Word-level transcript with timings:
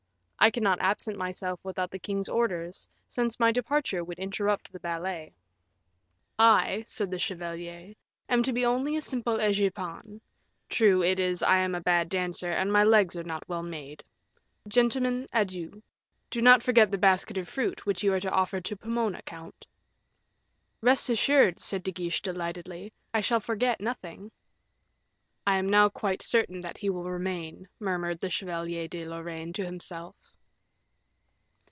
I 0.43 0.49
cannot 0.49 0.81
absent 0.81 1.17
myself 1.19 1.59
without 1.61 1.91
the 1.91 1.99
king's 1.99 2.27
orders, 2.27 2.89
since 3.07 3.39
my 3.39 3.51
departure 3.51 4.03
would 4.03 4.17
interrupt 4.17 4.73
the 4.73 4.79
ballet." 4.79 5.35
"I," 6.39 6.83
said 6.87 7.11
the 7.11 7.19
chevalier, 7.19 7.93
"am 8.27 8.41
to 8.41 8.51
be 8.51 8.65
only 8.65 8.95
a 8.95 9.03
simple 9.03 9.35
egypan; 9.37 10.19
true, 10.67 11.03
it 11.03 11.19
is, 11.19 11.43
I 11.43 11.57
am 11.59 11.75
a 11.75 11.79
bad 11.79 12.09
dancer, 12.09 12.49
and 12.51 12.73
my 12.73 12.83
legs 12.83 13.15
are 13.15 13.23
not 13.23 13.47
well 13.47 13.61
made. 13.61 14.03
Gentlemen, 14.67 15.27
adieu. 15.31 15.83
Do 16.31 16.41
not 16.41 16.63
forget 16.63 16.89
the 16.89 16.97
basket 16.97 17.37
of 17.37 17.47
fruit, 17.47 17.85
which 17.85 18.01
you 18.01 18.11
are 18.11 18.19
to 18.19 18.31
offer 18.31 18.59
to 18.61 18.75
Pomona, 18.75 19.21
count." 19.21 19.67
"Rest 20.81 21.07
assured," 21.07 21.59
said 21.59 21.83
De 21.83 21.91
Guiche, 21.91 22.19
delightedly, 22.23 22.93
"I 23.13 23.21
shall 23.21 23.41
forget 23.41 23.79
nothing." 23.79 24.31
"I 25.47 25.57
am 25.57 25.67
now 25.67 25.89
quite 25.89 26.21
certain 26.21 26.61
that 26.61 26.77
he 26.77 26.89
will 26.91 27.09
remain," 27.09 27.67
murmured 27.79 28.19
the 28.19 28.29
Chevalier 28.29 28.87
de 28.87 29.07
Lorraine 29.07 29.53
to 29.53 29.65
himself. 29.65 30.35